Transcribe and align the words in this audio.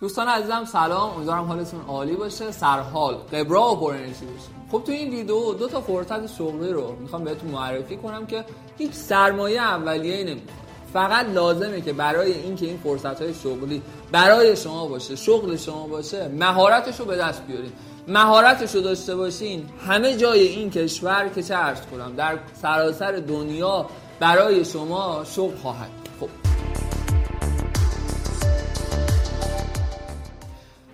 دوستان 0.00 0.28
عزیزم 0.28 0.64
سلام. 0.64 1.10
امیدوارم 1.10 1.44
حالتون 1.44 1.80
عالی 1.88 2.16
باشه. 2.16 2.50
سرحال. 2.50 3.14
قبرا 3.14 3.72
و 3.72 3.76
پر 3.76 3.94
انرژی 3.94 4.26
باشه 4.26 4.48
خب 4.72 4.82
تو 4.86 4.92
این 4.92 5.10
ویدیو 5.10 5.52
دو 5.52 5.68
تا 5.68 5.80
فرصت 5.80 6.26
شغلی 6.26 6.72
رو 6.72 6.96
می‌خوام 7.00 7.24
بهتون 7.24 7.50
معرفی 7.50 7.96
کنم 7.96 8.26
که 8.26 8.44
هیچ 8.78 8.92
سرمایه 8.92 9.60
اولیه 9.60 10.24
نمی‌خواد 10.24 10.54
فقط 10.92 11.26
لازمه 11.26 11.80
که 11.80 11.92
برای 11.92 12.32
اینکه 12.32 12.66
این 12.66 12.78
فرصت 12.84 13.22
های 13.22 13.34
شغلی 13.34 13.82
برای 14.12 14.56
شما 14.56 14.86
باشه 14.86 15.16
شغل 15.16 15.56
شما 15.56 15.86
باشه 15.86 16.28
مهارتش 16.28 17.00
رو 17.00 17.04
به 17.04 17.16
دست 17.16 17.46
بیارین. 17.46 17.72
مهارتش 18.08 18.74
رو 18.74 18.80
داشته 18.80 19.16
باشین. 19.16 19.68
همه 19.86 20.16
جای 20.16 20.40
این 20.40 20.70
کشور 20.70 21.28
که 21.34 21.42
چه 21.42 21.56
کنم 21.90 22.14
در 22.16 22.38
سراسر 22.62 23.12
دنیا 23.12 23.86
برای 24.20 24.64
شما 24.64 25.24
شغل 25.24 25.56
خواهد. 25.56 25.99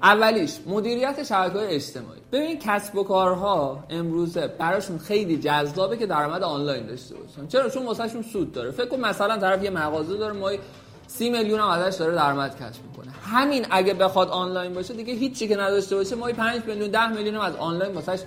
اولیش 0.06 0.54
مدیریت 0.66 1.22
شبکه 1.22 1.58
های 1.58 1.66
اجتماعی. 1.66 2.20
ببینید 2.32 2.60
کسب 2.60 2.96
و 2.96 3.04
کارها 3.04 3.84
امروزه 3.90 4.46
براشون 4.46 4.98
خیلی 4.98 5.36
جذابه 5.38 5.96
که 5.96 6.06
درآمد 6.06 6.42
آنلاین 6.42 6.86
داشته 6.86 7.14
باشن. 7.14 7.46
چرا؟ 7.46 7.70
چون 7.70 7.86
واسهشون 7.86 8.22
سود 8.22 8.52
داره. 8.52 8.70
فکر 8.70 8.86
کن 8.86 9.00
مثلا 9.00 9.36
طرف 9.36 9.62
یه 9.62 9.70
مغازه 9.70 10.16
داره 10.16 10.32
ما 10.32 10.50
سی 11.06 11.30
میلیون 11.30 11.60
هم 11.60 11.68
ازش 11.68 11.96
داره 11.96 12.14
درآمد 12.14 12.54
کسب 12.54 12.80
می‌کنه. 12.90 13.12
همین 13.22 13.66
اگه 13.70 13.94
بخواد 13.94 14.28
آنلاین 14.28 14.74
باشه 14.74 14.94
دیگه 14.94 15.14
هیچی 15.14 15.48
که 15.48 15.56
نداشته 15.56 15.96
باشه 15.96 16.16
ما 16.16 16.26
5 16.26 16.62
میلیون 16.66 16.90
10 16.90 17.08
میلیون 17.08 17.34
هم 17.34 17.40
از 17.40 17.56
آنلاین 17.56 17.94
واسش 17.94 18.20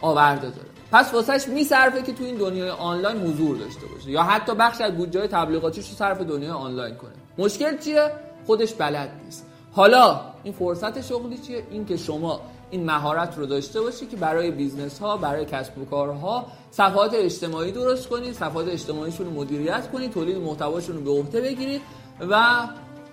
آورده 0.00 0.50
داره. 0.50 0.68
پس 0.92 1.14
واسهش 1.14 1.48
میصرفه 1.48 2.02
که 2.02 2.12
تو 2.12 2.24
این 2.24 2.36
دنیای 2.36 2.70
آنلاین 2.70 3.16
حضور 3.16 3.56
داشته 3.56 3.86
باشه 3.94 4.10
یا 4.10 4.22
حتی 4.22 4.54
بخش 4.54 4.80
از 4.80 4.92
بودجه 4.96 5.26
تبلیغاتیش 5.26 5.88
رو 5.88 5.94
صرف 5.96 6.20
دنیای 6.20 6.50
آنلاین 6.50 6.94
کنه. 6.94 7.10
مشکل 7.38 7.78
چیه؟ 7.78 8.12
خودش 8.46 8.74
بلد 8.74 9.10
نیست. 9.24 9.46
حالا 9.72 10.20
این 10.42 10.52
فرصت 10.52 11.00
شغلی 11.00 11.38
چیه؟ 11.38 11.62
این 11.70 11.86
که 11.86 11.96
شما 11.96 12.40
این 12.70 12.84
مهارت 12.84 13.38
رو 13.38 13.46
داشته 13.46 13.80
باشی 13.80 14.06
که 14.06 14.16
برای 14.16 14.50
business 14.50 14.98
ها 14.98 15.16
برای 15.16 15.44
کسب 15.44 15.78
و 15.78 15.84
کارها 15.84 16.46
صفحات 16.70 17.14
اجتماعی 17.14 17.72
درست 17.72 18.08
کنید 18.08 18.32
صفحات 18.32 18.68
اجتماعیشون 18.68 19.26
رو 19.26 19.32
مدیریت 19.32 19.90
کنید 19.90 20.12
تولید 20.12 20.36
محتواشون 20.36 20.96
رو 20.96 21.02
به 21.02 21.10
عهده 21.10 21.40
بگیرید 21.40 21.82
و 22.30 22.44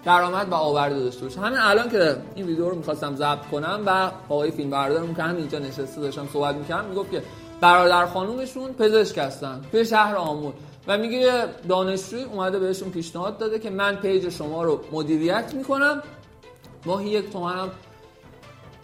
درآمد 0.05 0.49
و 0.51 0.53
آورده 0.53 0.99
داشته 0.99 1.21
باشه 1.21 1.39
همین 1.41 1.59
الان 1.59 1.89
که 1.89 2.17
این 2.35 2.45
ویدیو 2.45 2.69
رو 2.69 2.75
می‌خواستم 2.75 3.15
ضبط 3.15 3.45
کنم 3.51 3.83
و 3.85 4.11
آقای 4.29 4.51
فیلم 4.51 4.69
بردارم 4.69 5.15
که 5.15 5.23
همینجا 5.23 5.59
نشسته 5.59 6.01
داشتم 6.01 6.27
صحبت 6.33 6.55
می‌کردم 6.55 6.89
می‌گفت 6.89 7.11
که 7.11 7.23
برادر 7.61 8.05
خانومشون 8.05 8.73
پزشک 8.73 9.17
هستن 9.17 9.61
توی 9.71 9.85
شهر 9.85 10.15
آمل 10.15 10.51
و 10.87 10.97
میگه 10.97 11.45
دانشجوی 11.69 12.23
اومده 12.23 12.59
بهشون 12.59 12.89
پیشنهاد 12.89 13.37
داده 13.37 13.59
که 13.59 13.69
من 13.69 13.95
پیج 13.95 14.29
شما 14.29 14.63
رو 14.63 14.81
مدیریت 14.91 15.53
می‌کنم 15.53 16.03
ماهی 16.85 17.09
یک 17.09 17.29
تومنم 17.29 17.71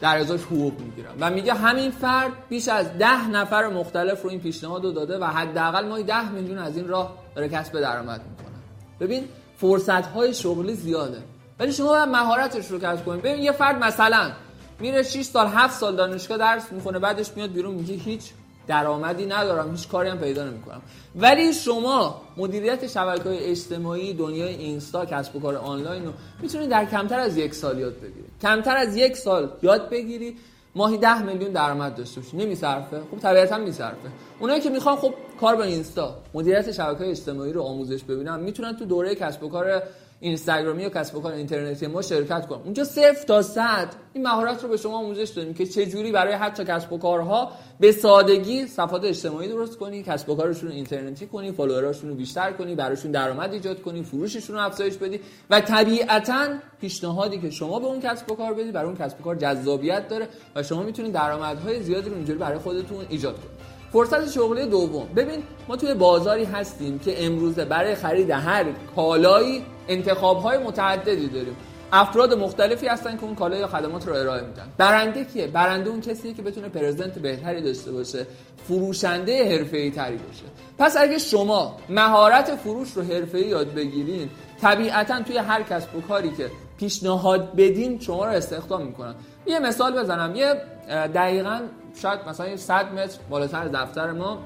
در 0.02 0.18
ازاش 0.18 0.42
حقوق 0.44 0.80
می‌گیرم. 0.80 1.16
و 1.20 1.30
میگه 1.30 1.54
همین 1.54 1.92
فرد 1.92 2.32
بیش 2.50 2.68
از 2.68 2.98
ده 2.98 3.28
نفر 3.28 3.68
مختلف 3.68 4.22
رو 4.22 4.30
این 4.30 4.40
پیشنهاد 4.40 4.84
رو 4.84 4.92
داده 4.92 5.18
و 5.20 5.24
حداقل 5.24 5.88
ماهی 5.88 6.04
ده 6.04 6.32
میلیون 6.32 6.58
از 6.58 6.78
این 6.78 6.88
راه 6.88 7.18
داره 7.36 7.50
کسب 7.50 7.80
درآمد 7.80 8.22
می‌کنه. 8.30 8.56
ببین 9.00 9.28
فرصت 9.58 10.06
های 10.06 10.34
شغلی 10.34 10.76
زیاده. 10.76 11.24
ولی 11.60 11.72
شما 11.72 11.88
باید 11.88 12.10
مهارتش 12.10 12.72
رو 12.72 12.80
کسب 12.80 13.06
کنید 13.06 13.22
ببین 13.22 13.42
یه 13.44 13.52
فرد 13.52 13.84
مثلا 13.84 14.32
میره 14.80 15.04
6 15.04 15.22
سال 15.22 15.48
7 15.48 15.74
سال 15.80 15.96
دانشگاه 15.96 16.38
درس 16.38 16.72
می‌کنه 16.72 17.00
بعدش 17.00 17.32
میاد 17.36 17.52
بیرون 17.52 17.76
میگه 17.76 17.94
هیچ 17.94 18.32
درآمدی 18.72 19.26
ندارم 19.26 19.72
هیچ 19.72 19.88
کاری 19.88 20.10
هم 20.10 20.18
پیدا 20.18 20.44
نمی‌کنم. 20.46 20.82
ولی 21.16 21.54
شما 21.54 22.22
مدیریت 22.38 22.88
شبکه 22.88 23.30
های 23.30 23.40
اجتماعی 23.40 24.14
دنیای 24.14 24.56
اینستا 24.56 25.06
کسب 25.06 25.36
و 25.36 25.40
کار 25.40 25.56
آنلاین 25.56 26.06
رو 26.06 26.12
می‌تونید 26.42 26.70
در 26.70 26.86
کمتر 26.86 27.20
از 27.20 27.38
یک 27.38 27.54
سال 27.54 27.80
یاد 27.80 27.96
بگیرید. 27.96 28.32
کمتر 28.42 28.78
از 28.78 28.96
یک 28.96 29.18
سال 29.18 29.50
یاد 29.64 29.90
بگیری 29.90 30.36
ماهی 30.76 30.98
ده 30.98 31.22
میلیون 31.24 31.52
درآمد 31.52 31.96
داشته 31.96 32.22
باشی. 32.22 32.38
نمیصرفه. 32.38 33.02
خب 33.12 33.20
طبیعتا 33.20 33.58
میصرفه. 33.58 34.10
اونایی 34.40 34.62
که 34.62 34.70
می‌خوان 34.70 34.96
خب 34.96 35.14
کار 35.42 35.56
با 35.56 35.64
اینستا 35.64 36.16
مدیریت 36.34 36.72
شبکه 36.72 37.10
اجتماعی 37.10 37.54
رو 37.54 37.62
آموزش 37.62 38.04
ببینن 38.04 38.40
می‌تونن 38.40 38.76
تو 38.76 38.86
دوره 38.86 39.16
کسب 39.16 39.44
و 39.44 39.50
کار 39.50 39.84
اینستاگرامی 40.22 40.84
یا 40.84 40.90
کسب 40.90 41.16
و 41.16 41.22
کار 41.22 41.34
اینترنتی 41.34 41.88
ما 41.88 42.02
شرکت 42.02 42.48
کنم 42.48 42.62
اونجا 42.64 42.84
صفر 42.84 43.26
تا 43.28 43.42
صد. 43.42 43.88
این 44.14 44.24
مهارت 44.28 44.64
رو 44.64 44.70
به 44.70 44.78
شما 44.78 44.98
آموزش 44.98 45.30
دادیم 45.30 45.54
که 45.54 45.66
چه 45.66 45.86
جوری 45.86 46.12
برای 46.12 46.34
حتی 46.34 46.64
کسب 46.66 46.94
و 46.94 46.98
کارها 46.98 47.52
به 47.80 47.92
سادگی 47.92 48.68
صفحات 48.68 49.04
اجتماعی 49.04 49.48
درست 49.48 49.78
کنی 49.78 50.04
کسب 50.04 50.30
و 50.30 50.36
کارشون 50.36 50.70
رو 50.70 50.76
اینترنتی 50.76 51.28
کنی 51.28 51.52
فالووراشون 51.52 52.10
رو 52.10 52.16
بیشتر 52.16 52.52
کنی 52.52 52.76
براشون 52.76 53.12
درآمد 53.12 53.54
ایجاد 53.54 53.82
کنی 53.82 54.04
فروششون 54.04 54.56
رو 54.56 54.66
افزایش 54.66 54.96
بدی 54.96 55.20
و 55.50 55.62
طبیعتا 55.62 56.48
پیشنهادی 56.82 57.40
که 57.40 57.50
شما 57.50 57.80
به 57.80 57.86
اون 57.86 58.00
کسب 58.00 58.32
و 58.32 58.36
کار 58.36 58.54
بدی 58.54 58.72
برای 58.72 58.88
اون 58.88 58.98
کسب 58.98 59.20
و 59.20 59.24
کار 59.24 59.36
جذابیت 59.36 60.08
داره 60.08 60.28
و 60.56 60.64
شما 60.64 60.84
می‌تونید 60.84 61.14
درآمدهای 61.14 61.84
زیادی 61.84 62.10
رو 62.10 62.16
اینجوری 62.16 62.40
برای 62.40 62.58
خودتون 62.58 63.06
ایجاد 63.10 63.36
کنید. 63.36 63.62
فرصت 63.94 64.32
شغلی 64.32 64.66
دوم. 64.66 65.08
ببین 65.16 65.44
ما 65.68 65.76
توی 65.76 65.94
بازاری 65.94 66.44
هستیم 66.44 67.00
که 67.00 67.26
امروزه 67.26 67.66
برای 67.66 67.96
خرید 67.96 68.30
هر 68.30 68.66
کالایی 68.96 69.64
انتخاب 69.94 70.42
های 70.42 70.58
متعددی 70.58 71.28
داریم. 71.28 71.56
افراد 71.94 72.34
مختلفی 72.34 72.88
هستن 72.88 73.18
که 73.18 73.24
اون 73.24 73.36
کالا 73.36 73.58
یا 73.58 73.68
خدمات 73.68 74.08
رو 74.08 74.14
ارائه 74.14 74.42
میدن. 74.42 74.68
برنده 74.78 75.24
کیه؟ 75.24 75.48
برنده 75.48 75.90
اون 75.90 76.02
کسیه 76.02 76.34
که 76.34 76.42
بتونه 76.42 76.70
پرزنت 76.70 77.20
بهتری 77.20 77.62
داشته 77.62 77.92
باشه 77.92 78.28
فروشنده 78.68 79.58
حرفه‌ای 79.58 79.92
تری 79.92 80.18
باشه. 80.18 80.44
پس 80.78 80.98
اگه 80.98 81.18
شما 81.18 81.78
مهارت 81.90 82.56
فروش 82.56 82.92
رو 82.92 83.04
حرفه‌ای 83.04 83.44
یاد 83.44 83.74
بگیرین 83.74 84.30
طبیعتا 84.62 85.22
توی 85.22 85.38
هر 85.38 85.64
کسب 85.64 85.96
و 85.96 86.02
کاری 86.02 86.32
که 86.32 86.52
پیشنهاد 86.80 87.56
بدین 87.56 88.00
شما 88.00 88.26
رو 88.26 88.32
استخدام 88.32 88.86
می‌کنن. 88.86 89.16
یه 89.46 89.60
مثال 89.60 90.00
بزنم. 90.00 90.36
یه 90.36 90.54
دقیقا 90.90 91.60
شاید 92.02 92.20
مثلا 92.30 92.58
100 92.58 92.94
متر 92.94 93.20
بالاتر 93.30 93.68
دفتر 93.68 94.12
ما 94.12 94.40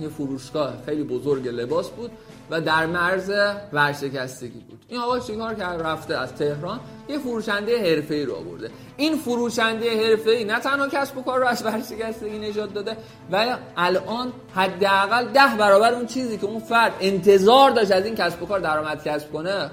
یه 0.00 0.08
فروشگاه 0.08 0.74
خیلی 0.86 1.02
بزرگ 1.02 1.48
لباس 1.48 1.90
بود 1.90 2.10
و 2.50 2.60
در 2.60 2.86
مرز 2.86 3.32
ورشکستگی 3.72 4.60
بود. 4.60 4.78
این 4.88 5.00
آقا 5.00 5.18
چیکار 5.18 5.54
کرد؟ 5.54 5.82
رفته 5.82 6.18
از 6.18 6.34
تهران 6.34 6.80
یه 7.08 7.18
فروشنده 7.18 7.78
حرفه‌ای 7.78 8.24
رو 8.24 8.34
آورده. 8.34 8.70
این 8.96 9.16
فروشنده 9.16 10.08
حرفه‌ای 10.08 10.44
نه 10.44 10.60
تنها 10.60 10.88
کسب 10.88 11.18
و 11.18 11.22
کار 11.22 11.40
رو 11.40 11.46
از 11.46 11.64
ورشکستگی 11.64 12.38
نجات 12.38 12.74
داده 12.74 12.96
و 13.32 13.56
الان 13.76 14.32
حداقل 14.54 15.24
ده 15.24 15.56
برابر 15.58 15.94
اون 15.94 16.06
چیزی 16.06 16.38
که 16.38 16.46
اون 16.46 16.60
فرد 16.60 16.92
انتظار 17.00 17.70
داشت 17.70 17.92
از 17.92 18.04
این 18.04 18.14
کسب 18.14 18.42
و 18.42 18.46
کار 18.46 18.60
درآمد 18.60 19.04
کسب 19.04 19.32
کنه 19.32 19.70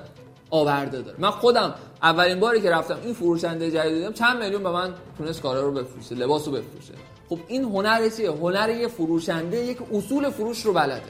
آورده 0.49 1.01
داره. 1.01 1.17
من 1.19 1.31
خودم 1.31 1.75
اولین 2.03 2.39
باری 2.39 2.61
که 2.61 2.69
رفتم 2.69 2.97
این 3.03 3.13
فروشنده 3.13 3.71
جدید 3.71 3.93
دیدم 3.93 4.13
چند 4.13 4.43
میلیون 4.43 4.63
به 4.63 4.69
من 4.69 4.93
تونست 5.17 5.41
کارا 5.41 5.61
رو 5.61 5.71
بفروشه 5.71 6.15
لباس 6.15 6.47
رو 6.47 6.53
بفروشه. 6.53 6.93
خب 7.29 7.39
این 7.47 7.63
هنر 7.63 8.09
چیه؟ 8.09 8.31
هنر 8.31 8.69
یه 8.69 8.87
فروشنده 8.87 9.65
یک 9.65 9.77
اصول 9.93 10.29
فروش 10.29 10.65
رو 10.65 10.73
بلده. 10.73 11.01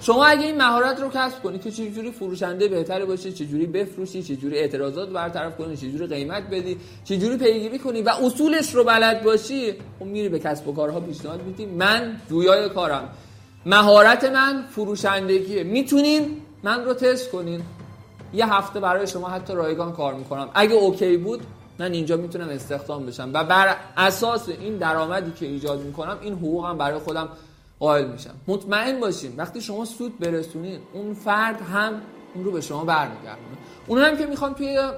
شما 0.00 0.24
اگه 0.24 0.46
این 0.46 0.56
مهارت 0.56 1.00
رو 1.00 1.08
کسب 1.14 1.42
کنی 1.42 1.58
که 1.58 1.70
چجوری 1.70 2.10
فروشنده 2.10 2.68
بهتری 2.68 3.04
باشی 3.04 3.32
چجوری 3.32 3.66
بفروشی 3.66 4.22
چجوری 4.22 4.58
اعتراضات 4.58 5.08
برطرف 5.08 5.56
کنی 5.56 5.76
چجوری 5.76 6.06
قیمت 6.06 6.42
بدی 6.50 6.76
چجوری 7.04 7.36
پیگیری 7.36 7.78
کنی 7.78 8.02
و 8.02 8.08
اصولش 8.08 8.74
رو 8.74 8.84
بلد 8.84 9.22
باشی 9.22 9.72
خب 9.98 10.04
میری 10.04 10.28
به 10.28 10.38
کسب 10.38 10.68
و 10.68 10.74
کارها 10.74 11.00
پیشنهاد 11.00 11.42
میدی. 11.42 11.66
من 11.66 12.20
جویای 12.30 12.68
کارم. 12.68 13.08
مهارت 13.66 14.24
من 14.24 14.64
فروشندگیه. 14.70 15.62
می‌تونین 15.62 16.36
من 16.62 16.84
رو 16.84 16.94
تست 16.94 17.30
کنین. 17.30 17.62
یه 18.32 18.54
هفته 18.54 18.80
برای 18.80 19.06
شما 19.06 19.28
حتی 19.28 19.52
رایگان 19.52 19.92
کار 19.92 20.14
می‌کنم. 20.14 20.48
اگه 20.54 20.74
اوکی 20.74 21.16
بود 21.16 21.40
من 21.78 21.92
اینجا 21.92 22.16
می‌تونم 22.16 22.48
استخدام 22.48 23.06
بشم. 23.06 23.30
و 23.34 23.44
بر 23.44 23.76
اساس 23.96 24.48
این 24.48 24.76
درآمدی 24.76 25.30
که 25.30 25.46
ایجاد 25.46 25.80
می‌کنم 25.80 26.18
این 26.20 26.34
حقوقم 26.34 26.78
برای 26.78 26.98
خودم 26.98 27.28
قائل 27.80 28.04
میشم. 28.04 28.34
مطمئن 28.46 29.00
باشین 29.00 29.34
وقتی 29.36 29.60
شما 29.60 29.84
سود 29.84 30.18
برسونین 30.18 30.78
اون 30.92 31.14
فرد 31.14 31.60
هم 31.60 32.02
اون 32.34 32.44
رو 32.44 32.52
به 32.52 32.60
شما 32.60 32.84
برمیگردونه. 32.84 33.56
اون 33.86 33.98
هم 33.98 34.16
که 34.16 34.26
می‌خوان 34.26 34.54
توی 34.54 34.90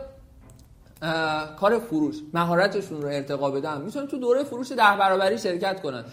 کار 1.60 1.78
فروش 1.78 2.16
مهارتشون 2.34 3.02
رو 3.02 3.08
ارتقا 3.08 3.50
بدن 3.50 3.80
می‌تونن 3.80 4.06
تو 4.06 4.18
دوره 4.18 4.44
فروش 4.44 4.72
ده 4.72 4.76
برابری 4.76 5.38
شرکت 5.38 5.82
کنن. 5.82 6.04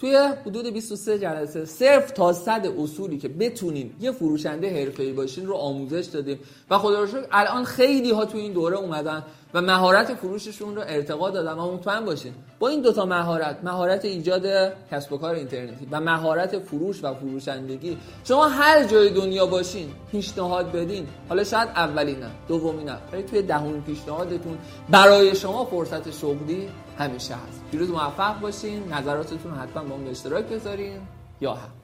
توی 0.00 0.16
حدود 0.46 0.66
23 0.66 1.18
جلسه 1.18 1.64
صرف 1.64 2.10
تا 2.10 2.32
صد 2.32 2.66
اصولی 2.78 3.18
که 3.18 3.28
بتونین 3.28 3.90
یه 4.00 4.12
فروشنده 4.12 4.70
حرفه‌ای 4.70 5.12
باشین 5.12 5.46
رو 5.46 5.54
آموزش 5.54 6.04
دادیم. 6.04 6.38
و 6.70 6.78
خدا 6.78 7.00
رو 7.00 7.06
شکر 7.06 7.26
الان 7.32 7.64
خیلی 7.64 8.10
ها 8.10 8.24
تو 8.24 8.38
این 8.38 8.52
دوره 8.52 8.76
اومدن 8.76 9.22
و 9.54 9.60
مهارت 9.60 10.14
فروششون 10.14 10.76
رو 10.76 10.82
ارتقا 10.86 11.30
دادن 11.30 11.52
و 11.52 11.72
مطمئن 11.72 12.04
باشین. 12.04 12.32
با 12.58 12.68
این 12.68 12.80
دوتا 12.80 13.04
مهارت 13.04 13.64
مهارت 13.64 14.04
ایجاد 14.04 14.72
کسب 14.90 15.12
و 15.12 15.18
کار 15.18 15.34
اینترنتی 15.34 15.88
و 15.90 16.00
مهارت 16.00 16.58
فروش 16.58 17.04
و 17.04 17.14
فروشندگی 17.14 17.98
شما 18.24 18.48
هر 18.48 18.84
جای 18.84 19.10
دنیا 19.10 19.46
باشین 19.46 19.88
پیشنهاد 20.10 20.72
بدین. 20.72 21.06
حالا 21.28 21.44
شاید 21.44 21.68
اولی 21.68 22.14
نه 22.14 22.30
دومی 22.48 22.84
نه 22.84 22.96
ولی 23.12 23.22
توی 23.22 23.42
دهمین 23.42 23.82
پیشنهادتون 23.82 24.58
برای 24.88 25.34
شما 25.34 25.64
فرصت 25.64 26.10
شغلی 26.10 26.68
همیشه 26.98 27.34
هست. 27.34 27.62
پیروز 27.70 27.90
موفق 27.90 28.40
باشین 28.40 28.92
نظراتتون 28.92 29.52
حتما 29.54 29.84
با 29.84 29.96
هم 29.96 30.10
اشتراک 30.10 30.44
بذارین 30.44 31.00
یا 31.40 31.54
هم 31.54 31.79